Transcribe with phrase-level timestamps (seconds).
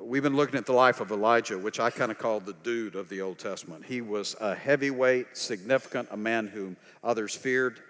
[0.00, 2.96] we've been looking at the life of Elijah, which I kind of call the dude
[2.96, 3.84] of the Old Testament.
[3.84, 7.80] He was a heavyweight, significant, a man whom others feared.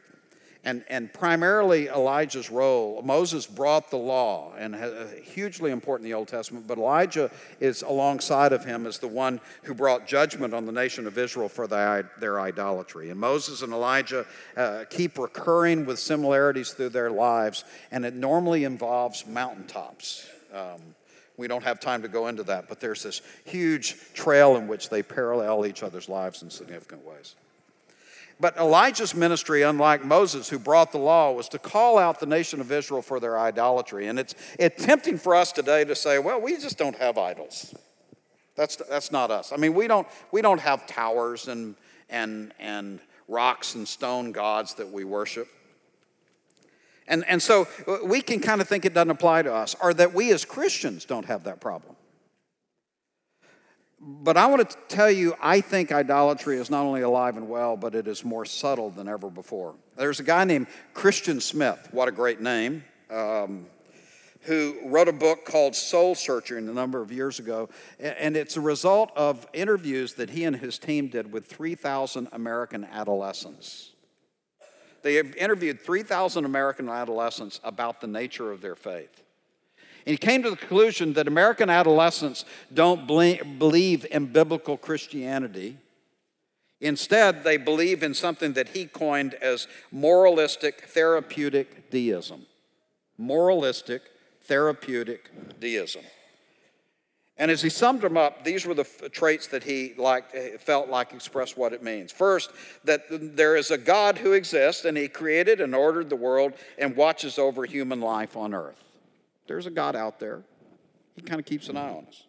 [0.64, 4.76] And, and primarily Elijah's role, Moses brought the law and
[5.24, 9.41] hugely important in the Old Testament, but Elijah is alongside of him as the one
[9.64, 13.11] who brought judgment on the nation of Israel for their, their idolatry.
[13.11, 14.25] And Moses and Elijah
[14.57, 20.29] uh, keep recurring with similarities through their lives, and it normally involves mountaintops.
[20.55, 20.95] Um,
[21.43, 24.90] we don't have time to go into that, but there's this huge trail in which
[24.90, 27.34] they parallel each other's lives in significant ways.
[28.39, 32.61] But Elijah's ministry, unlike Moses, who brought the law, was to call out the nation
[32.61, 34.06] of Israel for their idolatry.
[34.06, 37.75] And it's, it's tempting for us today to say, well, we just don't have idols.
[38.55, 39.53] That's, that's not us.
[39.53, 41.75] I mean, we don't, we don't have towers and,
[42.09, 45.48] and, and rocks and stone gods that we worship.
[47.12, 47.69] And, and so
[48.02, 51.05] we can kind of think it doesn't apply to us, or that we as Christians
[51.05, 51.94] don't have that problem.
[54.00, 57.77] But I want to tell you, I think idolatry is not only alive and well,
[57.77, 59.75] but it is more subtle than ever before.
[59.95, 63.67] There's a guy named Christian Smith, what a great name, um,
[64.41, 67.69] who wrote a book called Soul Searching a number of years ago.
[68.00, 72.87] And it's a result of interviews that he and his team did with 3,000 American
[72.87, 73.92] adolescents.
[75.03, 79.22] They have interviewed 3,000 American adolescents about the nature of their faith.
[80.06, 85.77] And he came to the conclusion that American adolescents don't believe in biblical Christianity.
[86.81, 92.47] Instead, they believe in something that he coined as moralistic therapeutic deism.
[93.16, 94.03] Moralistic
[94.42, 96.03] therapeutic deism.
[97.43, 100.89] And as he summed them up, these were the traits that he liked, eh, felt
[100.89, 102.12] like expressed what it means.
[102.12, 102.53] First,
[102.84, 106.95] that there is a God who exists and he created and ordered the world and
[106.95, 108.84] watches over human life on earth.
[109.49, 110.45] There's a God out there.
[111.17, 112.23] He kind of keeps an eye on us.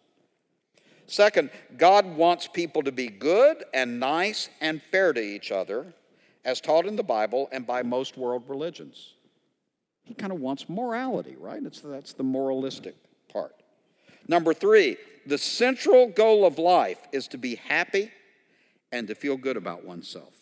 [1.06, 5.94] Second, God wants people to be good and nice and fair to each other,
[6.44, 9.12] as taught in the Bible and by most world religions.
[10.02, 11.62] He kind of wants morality, right?
[11.62, 12.96] It's, that's the moralistic.
[14.28, 14.96] Number three,
[15.26, 18.10] the central goal of life is to be happy
[18.92, 20.32] and to feel good about oneself.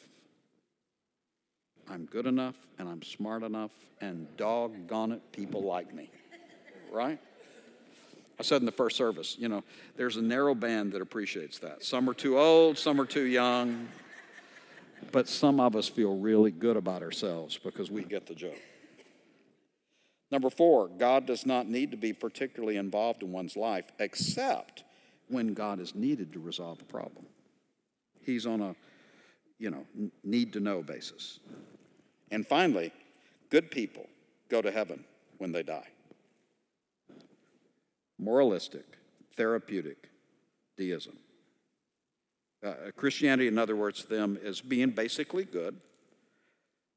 [1.89, 3.71] I'm good enough and I'm smart enough,
[4.01, 6.11] and doggone it, people like me
[6.93, 7.19] right?
[8.39, 9.63] I said in the first service, you know,
[9.97, 11.85] there's a narrow band that appreciates that.
[11.85, 13.89] Some are too old, some are too young,
[15.11, 18.59] but some of us feel really good about ourselves because we get the joke.
[20.33, 24.83] Number four, God does not need to be particularly involved in one's life except
[25.29, 27.27] when God is needed to resolve a problem.
[28.23, 28.75] He's on a,
[29.59, 29.85] you know,
[30.25, 31.39] need to know basis.
[32.31, 32.93] And finally,
[33.51, 34.09] good people
[34.49, 35.05] go to heaven
[35.37, 35.87] when they die
[38.19, 38.85] moralistic,
[39.37, 40.09] therapeutic
[40.77, 41.19] deism.
[42.65, 45.81] Uh, Christianity, in other words, them is being basically good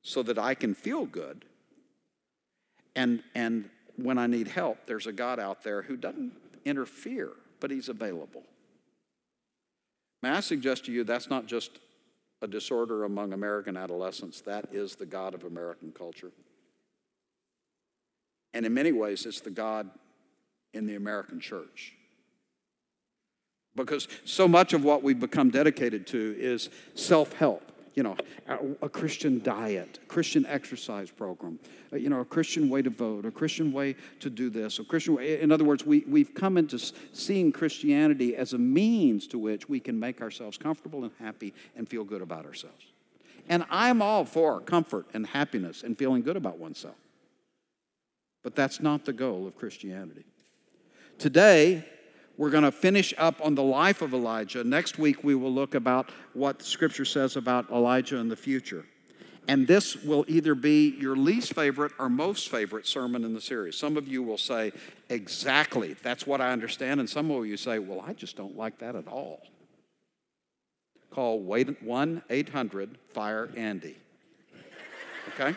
[0.04, 1.46] so that I can feel good.
[2.96, 6.34] And, and when I need help, there's a God out there who doesn't
[6.64, 8.44] interfere, but he's available.
[10.22, 11.80] May I suggest to you that's not just
[12.42, 16.32] a disorder among American adolescents, that is the God of American culture.
[18.54, 19.90] And in many ways, it's the God
[20.74, 21.94] in the American church.
[23.76, 27.65] Because so much of what we've become dedicated to is self help.
[27.96, 28.18] You know,
[28.82, 31.60] a, Christian diet, Christian exercise program,
[31.94, 34.84] uh, you know, a Christian way to vote, a Christian way to do this, a
[34.84, 35.40] Christian way.
[35.40, 36.78] In other words, we, we've come into
[37.14, 41.88] seeing Christianity as a means to which we can make ourselves comfortable and happy and
[41.88, 42.84] feel good about ourselves.
[43.48, 46.96] And I'm all for comfort and happiness and feeling good about oneself.
[48.44, 50.26] But that's not the goal of Christianity.
[51.18, 51.86] Today,
[52.38, 54.64] we're going to finish up on the life of Elijah.
[54.64, 58.86] Next week, we will look about what Scripture says about Elijah in the future.
[59.48, 63.78] And this will either be your least favorite or most favorite sermon in the series.
[63.78, 64.72] Some of you will say,
[65.10, 67.00] Exactly, that's what I understand.
[67.00, 69.42] And some of you say, Well, I just don't like that at all.
[71.12, 73.96] Call 1 800 FIRE Andy.
[75.34, 75.56] Okay?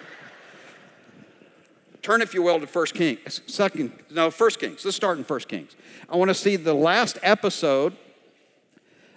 [2.08, 3.42] Turn, if you will, to First Kings.
[3.46, 4.82] Second, no, First Kings.
[4.82, 5.76] Let's start in First Kings.
[6.08, 7.94] I want to see the last episode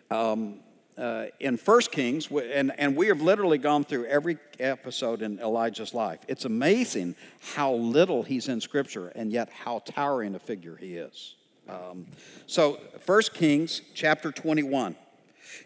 [0.09, 0.55] um,
[0.97, 5.93] uh, in First Kings, and, and we have literally gone through every episode in Elijah's
[5.93, 6.19] life.
[6.27, 7.15] It's amazing
[7.53, 11.35] how little he's in Scripture, and yet how towering a figure he is.
[11.69, 12.07] Um,
[12.45, 14.97] so, First Kings chapter 21.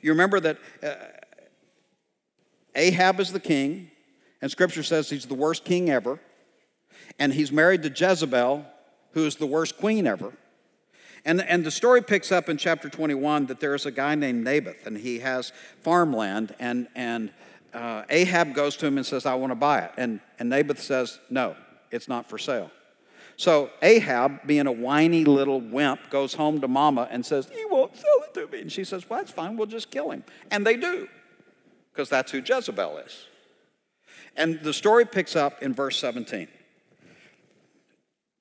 [0.04, 0.94] You remember that uh,
[2.76, 3.90] Ahab is the king,
[4.44, 6.20] and Scripture says he's the worst king ever
[7.20, 8.66] and he's married to Jezebel,
[9.12, 10.34] who is the worst queen ever.
[11.26, 14.86] And, and the story picks up in chapter 21 that there's a guy named Naboth,
[14.86, 15.52] and he has
[15.82, 17.32] farmland, and, and
[17.74, 19.92] uh, Ahab goes to him and says, I want to buy it.
[19.98, 21.56] And, and Naboth says, No,
[21.92, 22.70] it's not for sale.
[23.38, 27.96] So Ahab, being a whiny little wimp, goes home to mama and says, He won't
[27.96, 28.62] sell it to me.
[28.62, 30.24] And she says, Well, that's fine, we'll just kill him.
[30.52, 31.08] And they do,
[31.92, 33.26] because that's who Jezebel is.
[34.38, 36.48] And the story picks up in verse 17.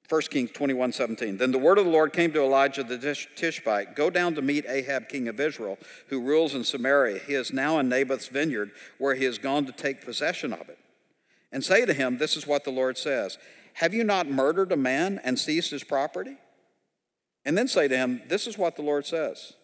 [0.09, 1.39] 1 Kings 21 17.
[1.39, 2.99] Then the word of the Lord came to Elijah the
[3.37, 5.79] Tishbite Go down to meet Ahab, king of Israel,
[6.09, 7.21] who rules in Samaria.
[7.27, 10.79] He is now in Naboth's vineyard, where he has gone to take possession of it.
[11.51, 13.39] And say to him, This is what the Lord says
[13.75, 16.37] Have you not murdered a man and seized his property?
[17.47, 19.55] And then say to him, This is what the Lord says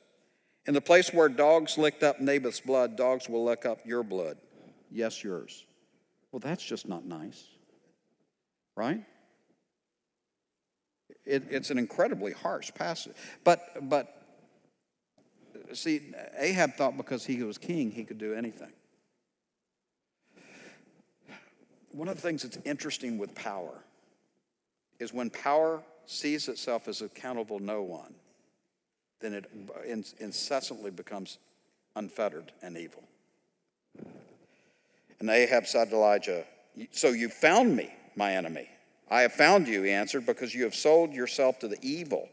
[0.67, 4.39] In the place where dogs licked up Naboth's blood, dogs will lick up your blood.
[4.91, 5.67] Yes, yours.
[6.33, 7.45] Well, that's just not nice,
[8.77, 9.05] right?
[11.31, 13.15] It, it's an incredibly harsh passage.
[13.45, 14.21] But, but
[15.73, 18.73] see, Ahab thought because he was king, he could do anything.
[21.93, 23.85] One of the things that's interesting with power
[24.99, 28.15] is when power sees itself as accountable to no one,
[29.21, 29.51] then it
[30.19, 31.39] incessantly becomes
[31.95, 33.05] unfettered and evil.
[35.21, 36.45] And Ahab said to Elijah,
[36.91, 38.69] So you found me, my enemy.
[39.11, 42.29] I have found you, he answered, because you have sold yourself to the evil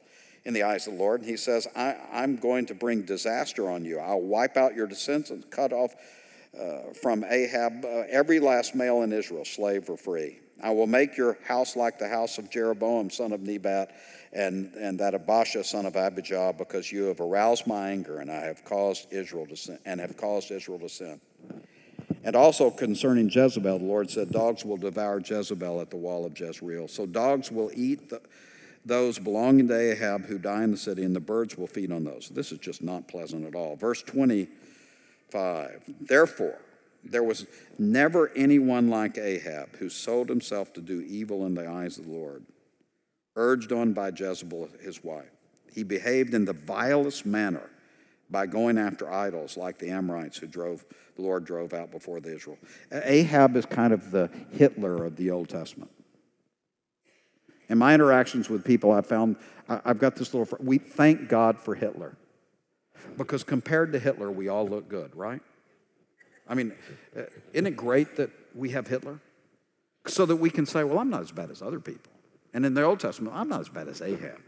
[0.45, 1.21] in the eyes of the Lord.
[1.21, 3.99] And he says, I, am going to bring disaster on you.
[3.99, 5.95] I'll wipe out your descendants, cut off
[6.57, 10.39] uh, from Ahab uh, every last male in Israel, slave or free.
[10.63, 13.91] I will make your house like the house of Jeroboam, son of Nebat,
[14.33, 18.31] and, and that of Baasha, son of Abijah, because you have aroused my anger, and
[18.31, 21.21] I have caused Israel to sin, and have caused Israel to sin.
[22.23, 26.37] And also concerning Jezebel, the Lord said, Dogs will devour Jezebel at the wall of
[26.39, 26.87] Jezreel.
[26.87, 28.21] So dogs will eat the,
[28.85, 32.03] those belonging to Ahab who die in the city, and the birds will feed on
[32.03, 32.29] those.
[32.29, 33.75] This is just not pleasant at all.
[33.75, 36.59] Verse 25 Therefore,
[37.03, 37.45] there was
[37.77, 42.11] never anyone like Ahab who sold himself to do evil in the eyes of the
[42.11, 42.43] Lord,
[43.35, 45.29] urged on by Jezebel, his wife.
[45.73, 47.69] He behaved in the vilest manner
[48.29, 50.85] by going after idols like the Amorites who drove
[51.15, 52.57] the Lord drove out before the Israel.
[52.91, 55.91] Ahab is kind of the Hitler of the Old Testament.
[57.69, 59.35] In my interactions with people, I found
[59.67, 60.57] I've got this little.
[60.61, 62.17] We thank God for Hitler
[63.17, 65.41] because compared to Hitler, we all look good, right?
[66.47, 66.73] I mean,
[67.15, 69.19] uh, isn't it great that we have Hitler?
[70.05, 72.11] So that we can say, well, I'm not as bad as other people.
[72.53, 74.39] And in the Old Testament, I'm not as bad as Ahab.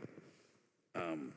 [0.96, 1.34] Um,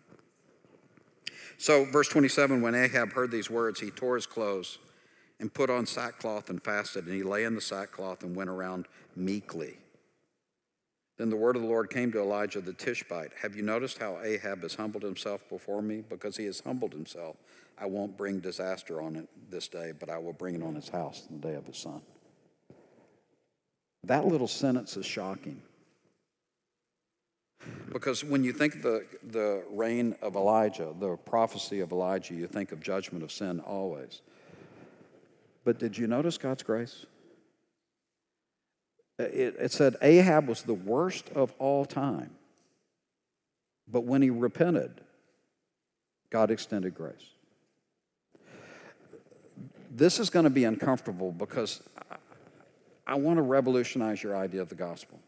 [1.58, 4.78] so, verse 27 when Ahab heard these words, he tore his clothes
[5.40, 8.86] and put on sackcloth and fasted, and he lay in the sackcloth and went around
[9.16, 9.78] meekly.
[11.18, 14.18] Then the word of the Lord came to Elijah the Tishbite Have you noticed how
[14.22, 16.02] Ahab has humbled himself before me?
[16.08, 17.36] Because he has humbled himself,
[17.78, 20.88] I won't bring disaster on it this day, but I will bring it on his
[20.88, 22.02] house in the day of his son.
[24.04, 25.62] That little sentence is shocking.
[27.92, 32.46] Because when you think of the, the reign of Elijah, the prophecy of Elijah, you
[32.46, 34.22] think of judgment of sin always.
[35.64, 37.06] But did you notice God's grace?
[39.20, 42.30] Uh, it, it said Ahab was the worst of all time.
[43.86, 45.02] But when he repented,
[46.30, 47.26] God extended grace.
[49.90, 51.82] This is going to be uncomfortable because
[53.06, 55.20] I want to revolutionize your idea of the gospel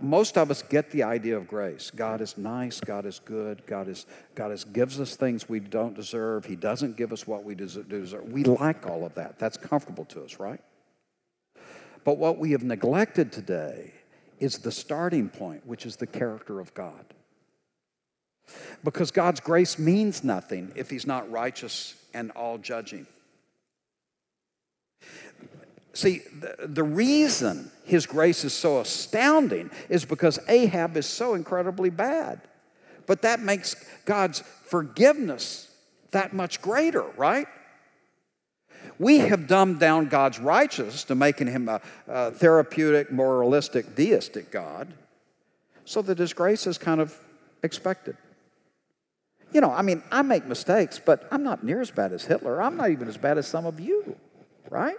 [0.00, 1.90] most of us get the idea of grace.
[1.90, 5.94] God is nice, God is good, God is God is gives us things we don't
[5.94, 6.46] deserve.
[6.46, 8.32] He doesn't give us what we deserve.
[8.32, 9.38] We like all of that.
[9.38, 10.60] That's comfortable to us, right?
[12.04, 13.92] But what we have neglected today
[14.38, 17.04] is the starting point, which is the character of God.
[18.82, 23.06] Because God's grace means nothing if he's not righteous and all judging.
[25.94, 31.88] See, the, the reason his grace is so astounding is because Ahab is so incredibly
[31.88, 32.40] bad.
[33.06, 35.70] But that makes God's forgiveness
[36.10, 37.46] that much greater, right?
[38.98, 44.92] We have dumbed down God's righteousness to making him a, a therapeutic, moralistic, deistic God,
[45.84, 47.16] so that his grace is kind of
[47.62, 48.16] expected.
[49.52, 52.60] You know, I mean, I make mistakes, but I'm not near as bad as Hitler.
[52.60, 54.16] I'm not even as bad as some of you,
[54.70, 54.96] right?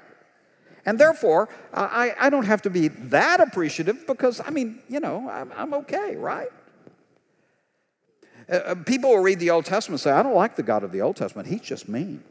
[0.86, 5.28] And therefore, I, I don't have to be that appreciative because, I mean, you know,
[5.30, 6.50] I'm, I'm okay, right?
[8.48, 10.84] Uh, uh, people will read the Old Testament and say, I don't like the God
[10.84, 11.48] of the Old Testament.
[11.48, 12.24] He's just mean.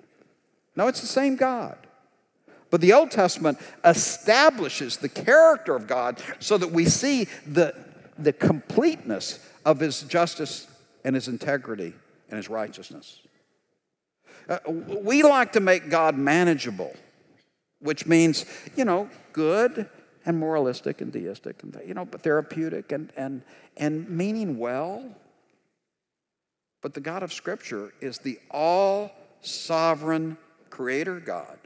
[0.77, 1.77] No, it's the same God.
[2.71, 7.75] But the Old Testament establishes the character of God so that we see the,
[8.19, 10.67] the completeness of his justice
[11.05, 11.93] and his integrity
[12.29, 13.21] and his righteousness.
[14.49, 16.95] Uh, we like to make God manageable,
[17.81, 18.45] which means,
[18.77, 19.89] you know, good
[20.25, 23.43] and moralistic and deistic and, you know, but therapeutic and, and,
[23.77, 25.05] and meaning well.
[26.81, 30.37] But the God of Scripture is the all sovereign
[30.71, 31.59] creator God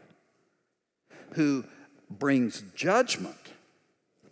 [1.32, 1.64] who
[2.10, 3.36] brings judgment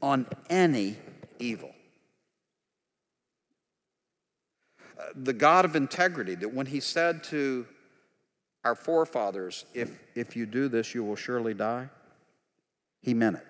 [0.03, 0.97] on any
[1.39, 1.75] evil.
[4.99, 7.67] Uh, the God of integrity, that when he said to
[8.67, 11.89] our forefathers, if, if you do this, you will surely die,
[13.01, 13.47] he meant it.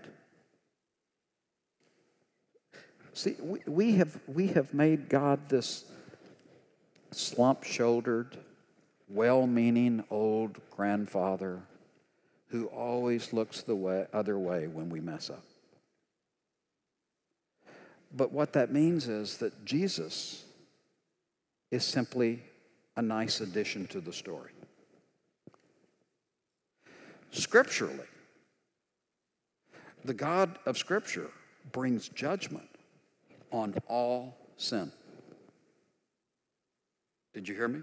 [3.14, 5.86] See, we, we, have, we have made God this
[7.12, 8.36] slump shouldered,
[9.08, 11.62] well meaning old grandfather
[12.48, 15.44] who always looks the way, other way when we mess up.
[18.14, 20.44] But what that means is that Jesus
[21.70, 22.42] is simply
[22.96, 24.50] a nice addition to the story.
[27.36, 28.06] Scripturally,
[30.06, 31.30] the God of Scripture
[31.70, 32.68] brings judgment
[33.52, 34.90] on all sin.
[37.34, 37.82] Did you hear me?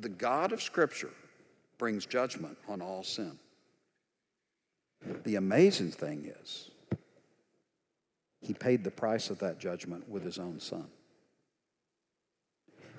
[0.00, 1.12] The God of Scripture
[1.78, 3.38] brings judgment on all sin.
[5.22, 6.72] The amazing thing is,
[8.40, 10.88] he paid the price of that judgment with his own son.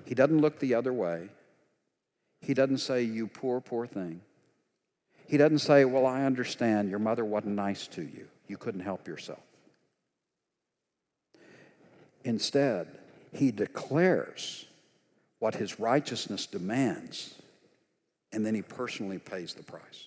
[0.06, 1.28] He doesn't look the other way.
[2.40, 4.22] He doesn't say, You poor, poor thing.
[5.34, 8.28] He doesn't say, Well, I understand your mother wasn't nice to you.
[8.46, 9.42] You couldn't help yourself.
[12.22, 12.86] Instead,
[13.32, 14.66] he declares
[15.40, 17.34] what his righteousness demands,
[18.32, 20.06] and then he personally pays the price.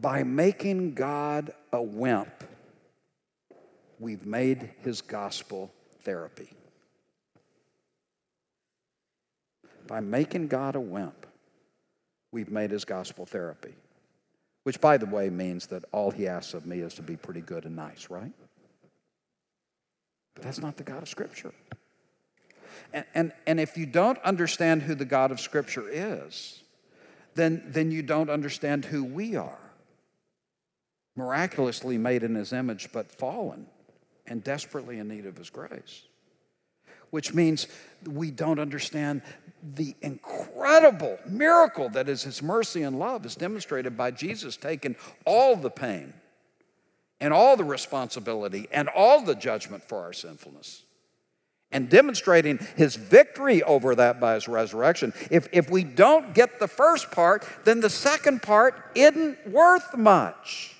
[0.00, 2.42] By making God a wimp,
[4.00, 6.50] we've made his gospel therapy.
[9.86, 11.24] By making God a wimp,
[12.34, 13.72] we've made his gospel therapy.
[14.64, 17.40] Which, by the way, means that all he asks of me is to be pretty
[17.40, 18.32] good and nice, right?
[20.34, 21.52] But that's not the God of Scripture.
[22.92, 26.62] And, and, and if you don't understand who the God of Scripture is,
[27.34, 29.58] then, then you don't understand who we are.
[31.16, 33.66] Miraculously made in his image, but fallen
[34.26, 36.02] and desperately in need of his grace.
[37.14, 37.68] Which means
[38.04, 39.22] we don't understand
[39.62, 45.54] the incredible miracle that is his mercy and love is demonstrated by Jesus taking all
[45.54, 46.12] the pain
[47.20, 50.82] and all the responsibility and all the judgment for our sinfulness
[51.70, 55.12] and demonstrating his victory over that by his resurrection.
[55.30, 60.74] If, if we don't get the first part, then the second part isn't worth much.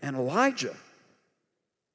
[0.00, 0.74] And Elijah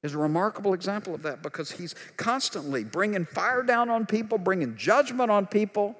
[0.02, 4.76] is a remarkable example of that because he's constantly bringing fire down on people, bringing
[4.76, 5.96] judgment on people.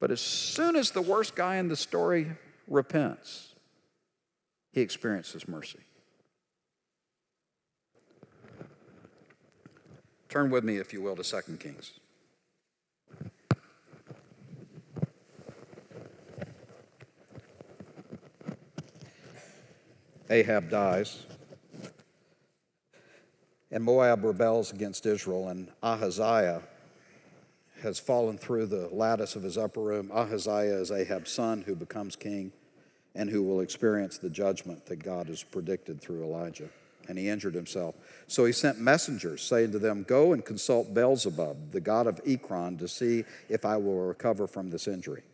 [0.00, 2.32] But as soon as the worst guy in the story
[2.68, 3.54] repents,
[4.72, 5.80] he experiences mercy.
[10.28, 11.92] Turn with me, if you will, to 2 Kings.
[20.30, 21.26] Ahab dies,
[23.74, 26.62] and Moab rebels against Israel, and Ahaziah
[27.82, 30.12] has fallen through the lattice of his upper room.
[30.14, 32.52] Ahaziah is Ahab's son who becomes king
[33.16, 36.68] and who will experience the judgment that God has predicted through Elijah.
[37.08, 37.96] And he injured himself.
[38.28, 42.78] So he sent messengers, saying to them, Go and consult Beelzebub, the god of Ekron,
[42.78, 45.24] to see if I will recover from this injury.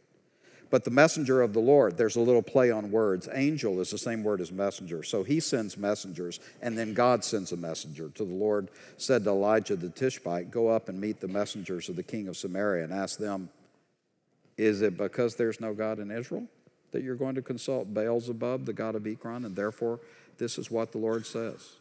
[0.70, 3.28] But the messenger of the Lord, there's a little play on words.
[3.32, 5.02] Angel is the same word as messenger.
[5.02, 8.08] So he sends messengers, and then God sends a messenger.
[8.14, 11.96] To the Lord said to Elijah the Tishbite, Go up and meet the messengers of
[11.96, 13.50] the king of Samaria and ask them,
[14.56, 16.46] Is it because there's no God in Israel
[16.92, 20.00] that you're going to consult Beelzebub, the god of Ekron, and therefore
[20.38, 21.76] this is what the Lord says?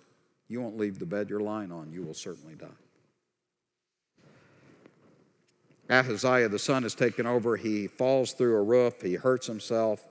[0.47, 2.67] You won't leave the bed you're lying on, you will certainly die.
[5.89, 7.57] Ahaziah, the son, is taken over.
[7.57, 9.01] He falls through a roof.
[9.01, 10.05] He hurts himself.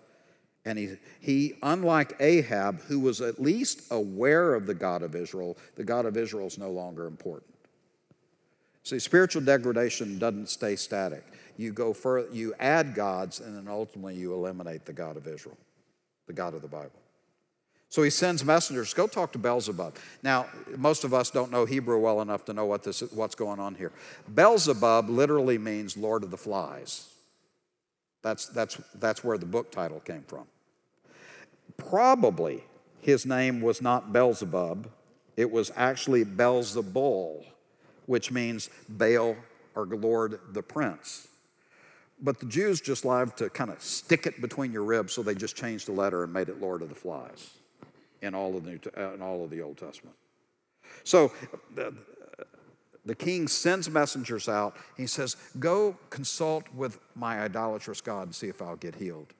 [0.64, 5.56] And he, he, unlike Ahab, who was at least aware of the God of Israel,
[5.76, 7.54] the God of Israel is no longer important.
[8.82, 11.24] See, spiritual degradation doesn't stay static.
[11.56, 15.58] You go further, you add gods, and then ultimately you eliminate the God of Israel,
[16.26, 17.00] the God of the Bible.
[17.90, 19.96] So he sends messengers, go talk to Beelzebub.
[20.22, 23.58] Now, most of us don't know Hebrew well enough to know what this, what's going
[23.58, 23.92] on here.
[24.34, 27.08] Beelzebub literally means Lord of the Flies.
[28.22, 30.44] That's, that's, that's where the book title came from.
[31.78, 32.62] Probably
[33.00, 34.90] his name was not Beelzebub,
[35.36, 37.44] it was actually Beelzebul,
[38.06, 39.36] which means Baal
[39.74, 41.28] or Lord the Prince.
[42.20, 45.36] But the Jews just love to kind of stick it between your ribs, so they
[45.36, 47.57] just changed the letter and made it Lord of the Flies
[48.22, 50.16] in all of the, uh, in all of the Old Testament.
[51.04, 51.32] So
[51.74, 51.94] the,
[53.04, 54.76] the king sends messengers out.
[54.96, 59.32] He says, Go consult with my idolatrous God and see if I'll get healed.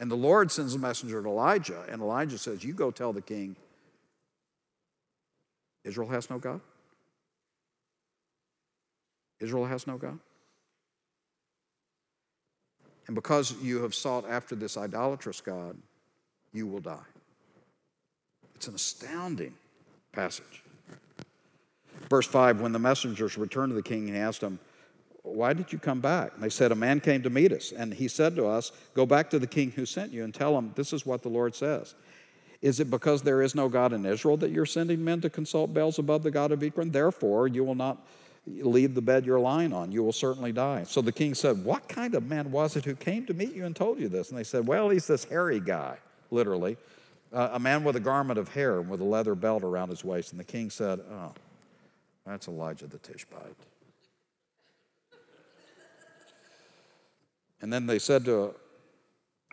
[0.00, 3.22] And the Lord sends a messenger to Elijah, and Elijah says, You go tell the
[3.22, 3.56] king,
[5.84, 6.60] Israel has no God?
[9.40, 10.18] Israel has no God?
[13.06, 15.76] And because you have sought after this idolatrous God,
[16.52, 16.98] you will die.
[18.60, 19.54] It's an astounding
[20.12, 20.62] passage.
[22.10, 24.58] Verse 5 When the messengers returned to the king, he asked them,
[25.22, 26.32] Why did you come back?
[26.34, 29.06] And they said, A man came to meet us, and he said to us, Go
[29.06, 31.54] back to the king who sent you and tell him, This is what the Lord
[31.54, 31.94] says.
[32.60, 35.72] Is it because there is no God in Israel that you're sending men to consult
[35.72, 36.90] Beelzebub, the God of Ekron?
[36.90, 38.06] Therefore, you will not
[38.46, 39.90] leave the bed you're lying on.
[39.90, 40.82] You will certainly die.
[40.82, 43.64] So the king said, What kind of man was it who came to meet you
[43.64, 44.28] and told you this?
[44.28, 45.96] And they said, Well, he's this hairy guy,
[46.30, 46.76] literally,
[47.32, 50.32] a man with a garment of hair and with a leather belt around his waist.
[50.32, 51.32] And the king said, Oh,
[52.26, 53.56] that's Elijah the Tishbite.
[57.62, 58.54] And then they said to,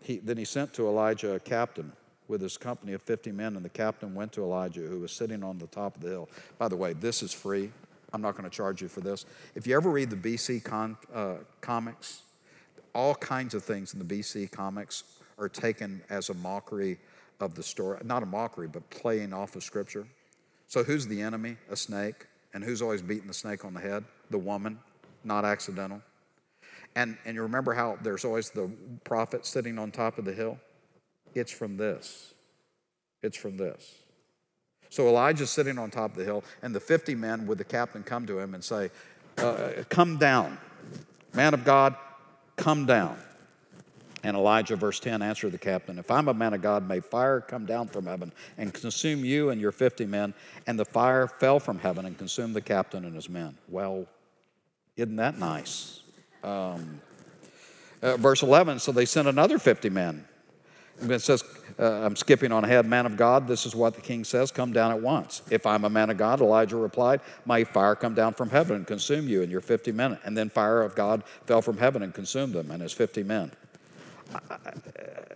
[0.01, 1.91] he, then he sent to Elijah a captain
[2.27, 5.43] with his company of 50 men, and the captain went to Elijah, who was sitting
[5.43, 6.29] on the top of the hill.
[6.57, 7.71] By the way, this is free.
[8.13, 9.25] I'm not going to charge you for this.
[9.55, 12.21] If you ever read the BC con, uh, comics,
[12.93, 15.03] all kinds of things in the BC comics
[15.37, 16.97] are taken as a mockery
[17.39, 17.99] of the story.
[18.03, 20.07] Not a mockery, but playing off of Scripture.
[20.67, 21.57] So, who's the enemy?
[21.69, 22.25] A snake.
[22.53, 24.03] And who's always beating the snake on the head?
[24.29, 24.79] The woman,
[25.23, 26.01] not accidental.
[26.95, 28.71] And, and you remember how there's always the
[29.03, 30.57] prophet sitting on top of the hill?
[31.35, 32.33] It's from this.
[33.21, 33.95] It's from this.
[34.89, 38.03] So Elijah's sitting on top of the hill, and the 50 men with the captain
[38.03, 38.89] come to him and say,
[39.37, 40.57] uh, Come down.
[41.33, 41.95] Man of God,
[42.55, 43.17] come down.
[44.27, 47.39] And Elijah, verse 10, answered the captain, If I'm a man of God, may fire
[47.39, 50.33] come down from heaven and consume you and your 50 men.
[50.67, 53.57] And the fire fell from heaven and consumed the captain and his men.
[53.69, 54.05] Well,
[54.97, 56.01] isn't that nice?
[56.43, 56.99] Um,
[58.01, 60.25] uh, verse 11, so they sent another 50 men.
[60.99, 61.45] It says,
[61.79, 64.73] uh, I'm skipping on ahead, man of God, this is what the king says, come
[64.73, 65.41] down at once.
[65.49, 68.87] If I'm a man of God, Elijah replied, may fire come down from heaven and
[68.87, 70.17] consume you and your 50 men.
[70.25, 73.51] And then fire of God fell from heaven and consumed them and his 50 men.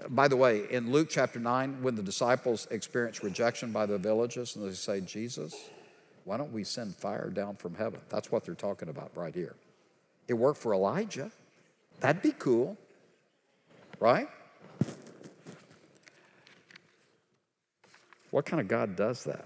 [0.10, 4.56] By the way, in Luke chapter 9, when the disciples experience rejection by the villages
[4.56, 5.56] and they say, Jesus,
[6.26, 8.02] why don't we send fire down from heaven?
[8.10, 9.56] That's what they're talking about right here.
[10.28, 11.32] It worked for Elijah.
[12.02, 12.78] That'd be cool,
[14.00, 14.28] right?
[18.32, 19.46] What kind of God does that?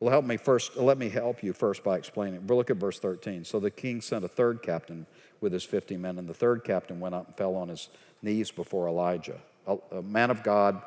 [0.00, 0.76] Well, help me first.
[0.76, 2.46] Let me help you first by explaining.
[2.46, 3.44] We'll look at verse 13.
[3.44, 5.06] So the king sent a third captain
[5.40, 7.88] with his 50 men, and the third captain went up and fell on his
[8.22, 9.38] knees before Elijah.
[9.66, 10.82] A, a man of God,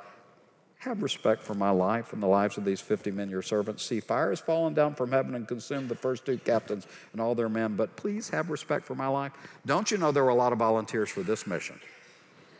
[0.83, 3.85] have respect for my life and the lives of these 50 men, your servants.
[3.85, 7.35] See, fire has fallen down from heaven and consumed the first two captains and all
[7.35, 9.31] their men, but please have respect for my life.
[9.65, 11.79] Don't you know there were a lot of volunteers for this mission?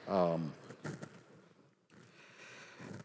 [0.08, 0.54] Um,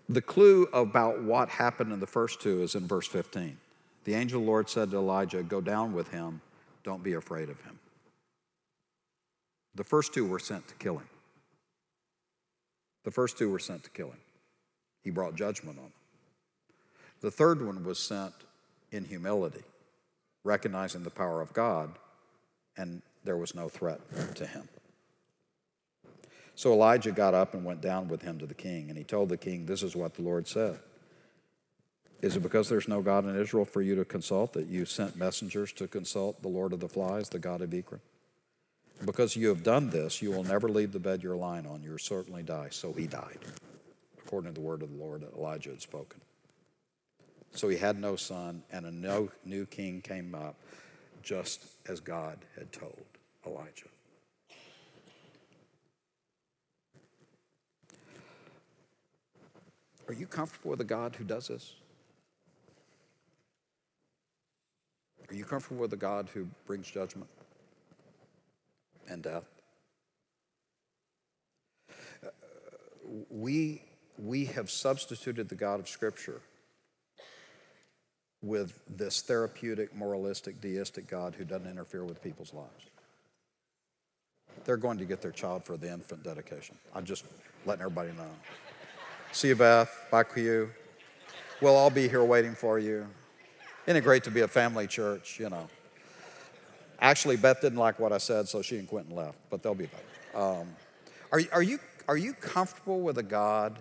[0.09, 3.57] the clue about what happened in the first two is in verse 15.
[4.05, 6.41] The angel of the Lord said to Elijah, Go down with him,
[6.85, 7.79] don't be afraid of him.
[9.79, 11.09] The first two were sent to kill him.
[13.05, 14.19] The first two were sent to kill him.
[15.05, 15.93] He brought judgment on them.
[17.21, 18.35] The third one was sent
[18.91, 19.63] in humility,
[20.43, 21.93] recognizing the power of God,
[22.77, 24.01] and there was no threat
[24.35, 24.69] to him.
[26.57, 29.29] So Elijah got up and went down with him to the king, and he told
[29.29, 30.81] the king, This is what the Lord said.
[32.21, 35.15] Is it because there's no God in Israel for you to consult that you sent
[35.15, 38.01] messengers to consult the Lord of the flies, the God of Ekron?
[39.05, 41.83] Because you have done this, you will never leave the bed you're lying on.
[41.83, 42.69] You'll certainly die.
[42.71, 43.39] So he died,
[44.19, 46.21] according to the word of the Lord that Elijah had spoken.
[47.53, 50.57] So he had no son, and a no, new king came up,
[51.23, 53.05] just as God had told
[53.47, 53.89] Elijah.
[60.09, 61.75] Are you comfortable with a God who does this?
[65.31, 67.29] Are you comfortable with a God who brings judgment
[69.09, 69.45] and death?
[72.25, 72.29] Uh,
[73.31, 73.83] we,
[74.19, 76.41] we have substituted the God of Scripture
[78.43, 82.87] with this therapeutic, moralistic, deistic God who doesn't interfere with people's lives.
[84.65, 86.77] They're going to get their child for the infant dedication.
[86.95, 87.25] I'm just
[87.67, 88.31] letting everybody know.
[89.33, 90.07] See you, Beth.
[90.11, 90.71] Bye, Q.
[91.61, 93.07] We'll all be here waiting for you.
[93.87, 95.69] Isn't it great to be a family church, you know?
[97.01, 99.87] Actually, Beth didn't like what I said, so she and Quentin left, but they'll be
[99.87, 100.03] back.
[100.35, 100.69] Um,
[101.31, 103.79] are, are, you, are you comfortable with a God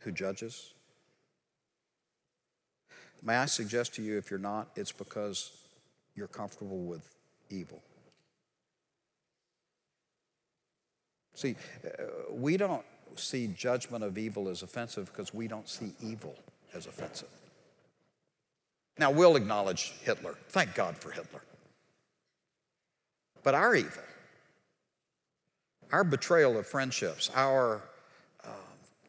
[0.00, 0.74] who judges?
[3.22, 5.52] May I suggest to you, if you're not, it's because
[6.14, 7.08] you're comfortable with
[7.48, 7.82] evil.
[11.32, 12.84] See, uh, we don't
[13.16, 16.36] see judgment of evil as offensive because we don't see evil
[16.74, 17.28] as offensive.
[18.98, 20.34] Now, we'll acknowledge Hitler.
[20.48, 21.42] Thank God for Hitler.
[23.42, 24.02] But our evil,
[25.92, 27.82] our betrayal of friendships, our
[28.44, 28.48] uh,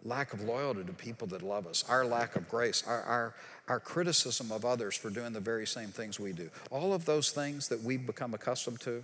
[0.03, 3.35] lack of loyalty to people that love us, our lack of grace, our, our,
[3.67, 7.31] our criticism of others for doing the very same things we do, all of those
[7.31, 9.03] things that we've become accustomed to,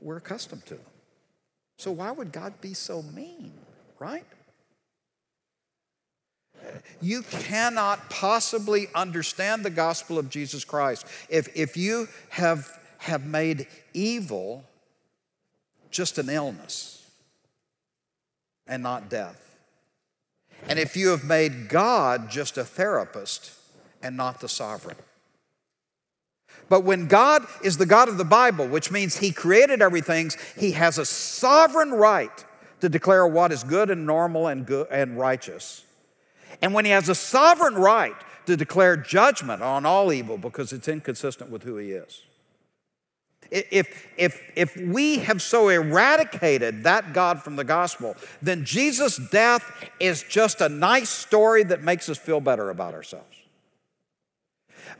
[0.00, 0.84] we're accustomed to them.
[1.78, 3.52] So why would God be so mean,
[3.98, 4.26] right?
[7.00, 13.66] You cannot possibly understand the gospel of Jesus Christ if, if you have, have made
[13.92, 14.64] evil
[15.90, 17.04] just an illness
[18.66, 19.56] and not death.
[20.68, 23.52] And if you have made God just a therapist
[24.02, 24.96] and not the sovereign.
[26.68, 30.72] But when God is the God of the Bible, which means He created everything, He
[30.72, 32.44] has a sovereign right
[32.80, 35.84] to declare what is good and normal and good and righteous.
[36.60, 40.88] And when He has a sovereign right to declare judgment on all evil because it's
[40.88, 42.22] inconsistent with who He is.
[43.50, 49.90] If, if, if we have so eradicated that God from the gospel, then Jesus' death
[50.00, 53.36] is just a nice story that makes us feel better about ourselves.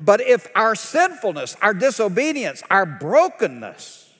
[0.00, 4.10] But if our sinfulness, our disobedience, our brokenness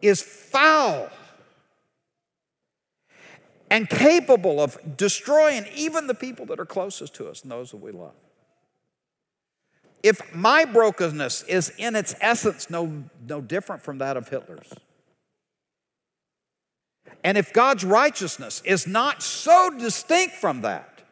[0.00, 1.10] is foul
[3.74, 7.78] and capable of destroying even the people that are closest to us and those that
[7.78, 8.14] we love.
[10.00, 14.72] If my brokenness is in its essence no, no different from that of Hitler's,
[17.24, 21.02] and if God's righteousness is not so distinct from that,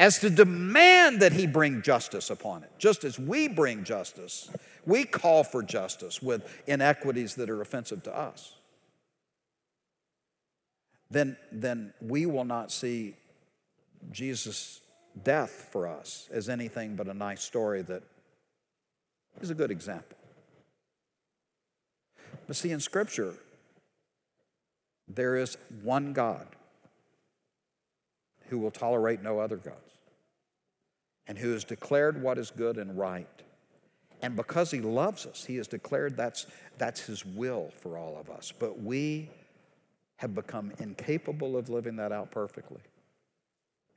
[0.00, 2.70] as to demand that he bring justice upon it.
[2.78, 4.50] Just as we bring justice,
[4.84, 8.55] we call for justice with inequities that are offensive to us.
[11.10, 13.14] Then, then we will not see
[14.10, 14.80] Jesus'
[15.22, 18.02] death for us as anything but a nice story that
[19.40, 20.16] is a good example.
[22.46, 23.34] But see, in Scripture,
[25.08, 26.46] there is one God
[28.48, 29.76] who will tolerate no other gods
[31.26, 33.26] and who has declared what is good and right.
[34.22, 36.46] And because he loves us, he has declared that's,
[36.78, 38.52] that's his will for all of us.
[38.56, 39.28] But we
[40.16, 42.80] have become incapable of living that out perfectly.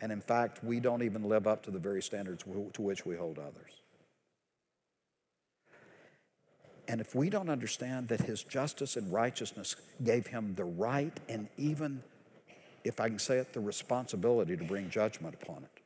[0.01, 3.15] And in fact, we don't even live up to the very standards to which we
[3.15, 3.71] hold others.
[6.88, 11.47] And if we don't understand that his justice and righteousness gave him the right and
[11.58, 12.01] even,
[12.84, 15.82] if I can say it, the responsibility to bring judgment upon it,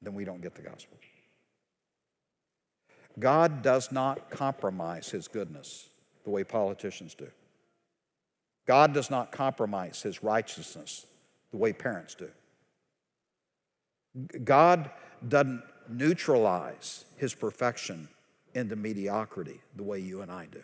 [0.00, 0.96] then we don't get the gospel.
[3.18, 5.88] God does not compromise his goodness
[6.22, 7.28] the way politicians do.
[8.68, 11.06] God does not compromise his righteousness
[11.50, 12.28] the way parents do.
[14.44, 14.90] God
[15.26, 18.08] doesn't neutralize his perfection
[18.54, 20.62] into mediocrity the way you and I do.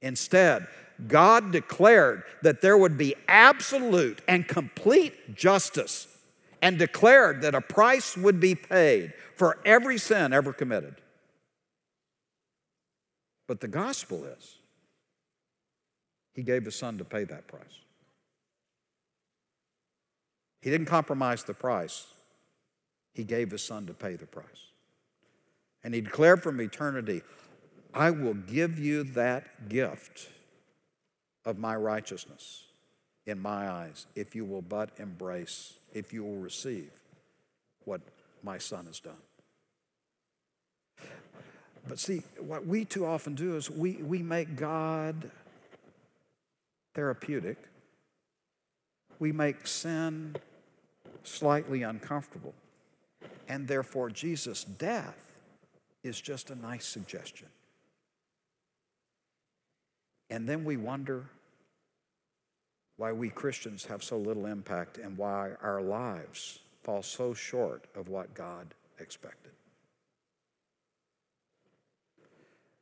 [0.00, 0.66] Instead,
[1.06, 6.08] God declared that there would be absolute and complete justice
[6.62, 10.96] and declared that a price would be paid for every sin ever committed.
[13.46, 14.57] But the gospel is,
[16.38, 17.80] he gave his son to pay that price.
[20.60, 22.06] He didn't compromise the price,
[23.12, 24.68] he gave his son to pay the price.
[25.82, 27.22] And he declared from eternity,
[27.92, 30.28] I will give you that gift
[31.44, 32.66] of my righteousness
[33.26, 36.92] in my eyes if you will but embrace if you will receive
[37.84, 38.00] what
[38.44, 39.24] my son has done.
[41.88, 45.32] But see, what we too often do is we, we make God
[46.98, 47.58] therapeutic.
[49.20, 50.34] We make sin
[51.22, 52.54] slightly uncomfortable.
[53.48, 55.40] And therefore, Jesus' death
[56.02, 57.46] is just a nice suggestion.
[60.28, 61.26] And then we wonder
[62.96, 68.08] why we Christians have so little impact and why our lives fall so short of
[68.08, 69.52] what God expected.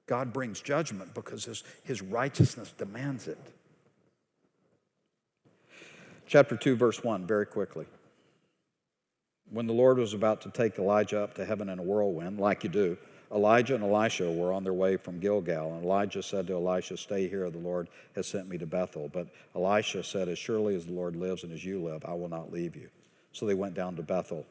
[0.07, 3.53] God brings judgment because his, his righteousness demands it.
[6.27, 7.87] Chapter 2, verse 1, very quickly.
[9.51, 12.65] When the Lord was about to take Elijah up to heaven in a whirlwind, like
[12.65, 12.99] you do,
[13.33, 17.29] Elijah and Elisha were on their way from Gilgal, and Elijah said to Elisha, Stay
[17.29, 19.09] here, the Lord has sent me to Bethel.
[19.13, 22.29] But Elisha said, As surely as the Lord lives and as you live, I will
[22.29, 22.89] not leave you.
[23.33, 24.45] So they went down to Bethel.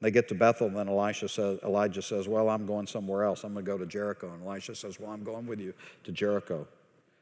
[0.00, 3.44] They get to Bethel, and then Elisha says, Elijah says, Well, I'm going somewhere else.
[3.44, 4.32] I'm going to go to Jericho.
[4.32, 6.66] And Elisha says, Well, I'm going with you to Jericho.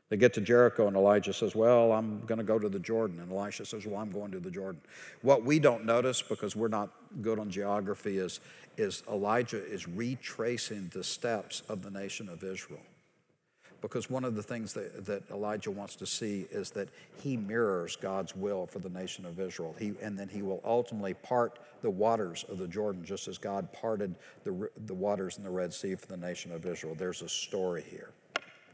[0.08, 3.18] They get to Jericho, and Elijah says, Well, I'm going to go to the Jordan.
[3.18, 4.80] And Elisha says, Well, I'm going to the Jordan.
[5.22, 6.90] What we don't notice because we're not
[7.22, 8.40] good on geography is,
[8.76, 12.82] is Elijah is retracing the steps of the nation of Israel.
[13.82, 16.88] Because one of the things that, that Elijah wants to see is that
[17.22, 19.74] he mirrors God's will for the nation of Israel.
[19.78, 23.72] He, and then he will ultimately part the waters of the Jordan, just as God
[23.72, 24.14] parted
[24.44, 26.94] the, the waters in the Red Sea for the nation of Israel.
[26.94, 28.10] There's a story here.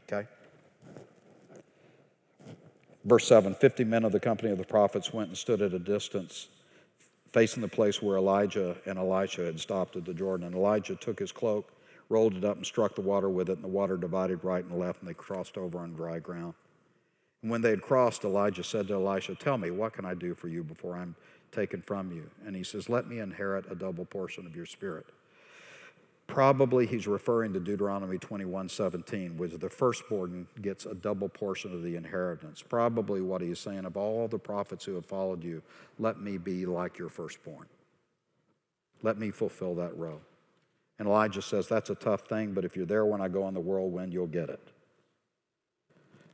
[0.07, 0.27] Okay?
[3.05, 5.79] Verse 7 50 men of the company of the prophets went and stood at a
[5.79, 6.47] distance
[7.33, 10.45] facing the place where Elijah and Elisha had stopped at the Jordan.
[10.45, 11.73] And Elijah took his cloak,
[12.07, 14.79] rolled it up, and struck the water with it, and the water divided right and
[14.79, 16.53] left, and they crossed over on dry ground.
[17.41, 20.35] And when they had crossed, Elijah said to Elisha, Tell me, what can I do
[20.35, 21.15] for you before I'm
[21.51, 22.29] taken from you?
[22.45, 25.07] And he says, Let me inherit a double portion of your spirit.
[26.27, 31.83] Probably he's referring to Deuteronomy 21 17, which the firstborn gets a double portion of
[31.83, 32.61] the inheritance.
[32.61, 35.61] Probably what he's saying of all the prophets who have followed you,
[35.99, 37.67] let me be like your firstborn.
[39.01, 40.21] Let me fulfill that role.
[40.97, 43.53] And Elijah says, That's a tough thing, but if you're there when I go on
[43.53, 44.72] the whirlwind, you'll get it.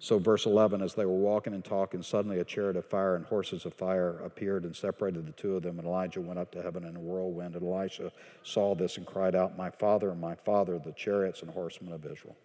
[0.01, 3.25] So, verse 11, as they were walking and talking, suddenly a chariot of fire and
[3.25, 5.77] horses of fire appeared and separated the two of them.
[5.77, 7.55] And Elijah went up to heaven in a whirlwind.
[7.55, 11.91] And Elisha saw this and cried out, My father, my father, the chariots and horsemen
[11.91, 12.37] of Israel.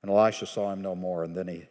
[0.00, 1.22] And Elisha saw him no more.
[1.22, 1.68] And then he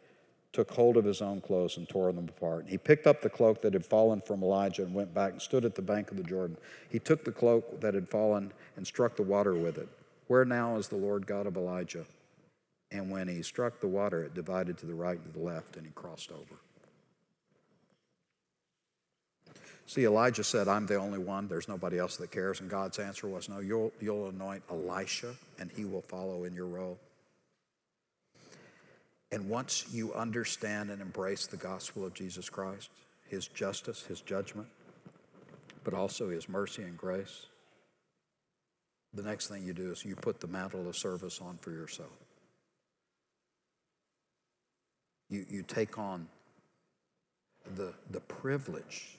[0.51, 2.61] took hold of his own clothes and tore them apart.
[2.61, 5.41] And he picked up the cloak that had fallen from Elijah and went back and
[5.41, 6.55] stood at the bank of the Jordan.
[6.87, 9.89] He took the cloak that had fallen and struck the water with it.
[10.27, 12.05] Where now is the Lord God of Elijah?
[12.93, 15.75] And when he struck the water, it divided to the right and to the left,
[15.75, 16.55] and he crossed over.
[19.87, 21.47] See, Elijah said, I'm the only one.
[21.47, 22.61] There's nobody else that cares.
[22.61, 26.67] And God's answer was, No, you'll, you'll anoint Elisha, and he will follow in your
[26.67, 26.99] role.
[29.31, 32.91] And once you understand and embrace the gospel of Jesus Christ,
[33.27, 34.67] his justice, his judgment,
[35.83, 37.47] but also his mercy and grace,
[39.15, 42.22] the next thing you do is you put the mantle of service on for yourself.
[45.29, 46.27] You, you take on
[47.75, 49.17] the, the privilege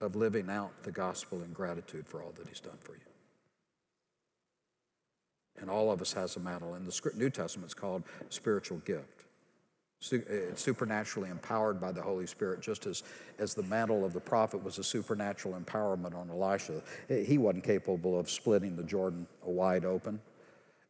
[0.00, 3.00] of living out the gospel in gratitude for all that he's done for you.
[5.60, 6.74] And all of us has a mantle.
[6.74, 9.24] In the New Testament, it's called spiritual gift.
[10.12, 13.02] Eh, it's supernaturally empowered by the Holy Spirit, just as,
[13.38, 16.80] as the mantle of the prophet was a supernatural empowerment on Elisha.
[17.08, 20.20] He wasn't capable of splitting the Jordan wide open.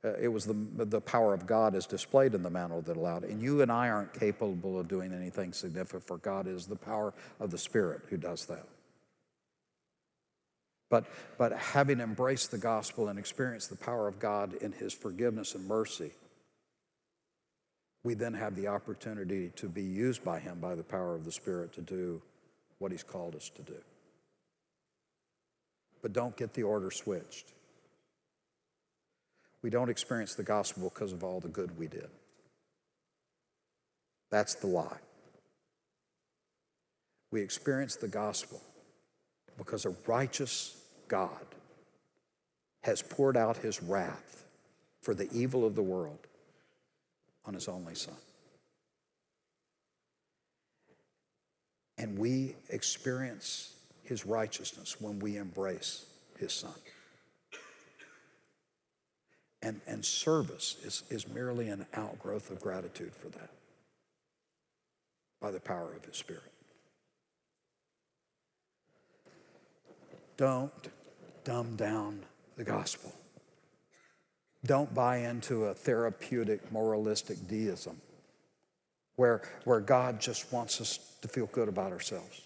[0.04, 3.24] Uh, it was the, the power of God is displayed in the mantle that allowed
[3.24, 3.30] it.
[3.30, 7.12] And you and I aren't capable of doing anything significant, for God is the power
[7.40, 8.66] of the Spirit who does that.
[10.90, 11.06] But,
[11.37, 15.66] but having embraced the gospel and experienced the power of God in his forgiveness and
[15.66, 16.12] mercy,
[18.04, 21.32] we then have the opportunity to be used by him by the power of the
[21.32, 22.22] Spirit to do
[22.78, 23.76] what he's called us to do.
[26.00, 27.52] But don't get the order switched.
[29.62, 32.08] We don't experience the gospel because of all the good we did.
[34.30, 34.98] That's the lie.
[37.30, 38.62] We experience the gospel
[39.56, 40.76] because a righteous
[41.08, 41.46] God
[42.82, 44.44] has poured out his wrath
[45.02, 46.26] for the evil of the world
[47.44, 48.14] on his only son.
[51.98, 56.06] And we experience his righteousness when we embrace
[56.38, 56.74] his son.
[59.60, 63.50] And, and service is, is merely an outgrowth of gratitude for that
[65.40, 66.42] by the power of His Spirit.
[70.36, 70.88] Don't
[71.44, 72.20] dumb down
[72.56, 73.12] the gospel.
[74.64, 78.00] Don't buy into a therapeutic, moralistic deism
[79.16, 82.42] where, where God just wants us to feel good about ourselves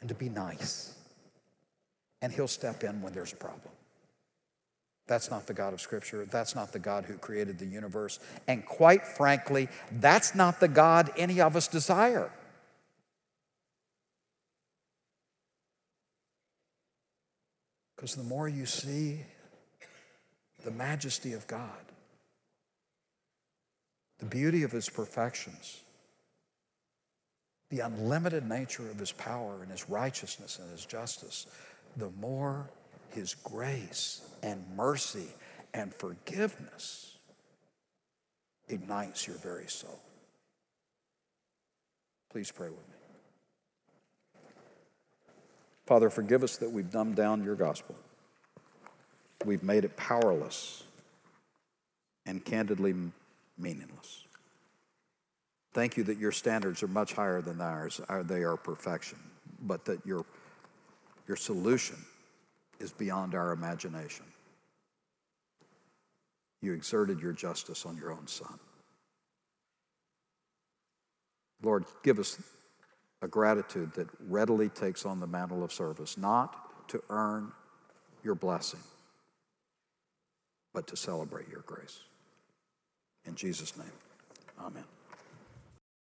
[0.00, 0.94] and to be nice.
[2.22, 3.72] And He'll step in when there's a problem.
[5.08, 6.24] That's not the God of Scripture.
[6.24, 8.20] That's not the God who created the universe.
[8.46, 12.30] And quite frankly, that's not the God any of us desire.
[17.96, 19.22] Because the more you see
[20.64, 21.70] the majesty of God,
[24.20, 25.80] the beauty of His perfections,
[27.70, 31.46] the unlimited nature of his power and his righteousness and his justice,
[31.96, 32.70] the more
[33.10, 35.28] his grace and mercy
[35.74, 37.16] and forgiveness
[38.68, 39.98] ignites your very soul.
[42.30, 42.94] Please pray with me.
[45.86, 47.94] Father, forgive us that we've dumbed down your gospel.
[49.44, 50.84] We've made it powerless
[52.26, 52.94] and candidly
[53.56, 54.26] meaningless.
[55.72, 58.00] Thank you that your standards are much higher than ours.
[58.08, 59.18] Uh, they are perfection,
[59.62, 60.26] but that your,
[61.26, 61.96] your solution
[62.80, 64.24] is beyond our imagination.
[66.60, 68.58] You exerted your justice on your own Son.
[71.62, 72.40] Lord, give us
[73.22, 77.52] a gratitude that readily takes on the mantle of service, not to earn
[78.22, 78.80] your blessing,
[80.72, 82.00] but to celebrate your grace.
[83.24, 83.86] In Jesus' name,
[84.60, 84.84] amen.